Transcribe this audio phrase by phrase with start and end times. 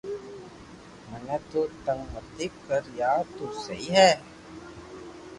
[1.09, 4.09] مني تو تبگ متي ڪريار تو سھي ھي